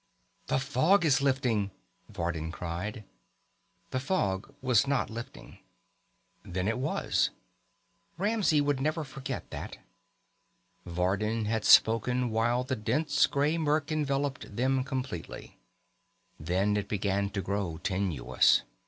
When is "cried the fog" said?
2.51-4.51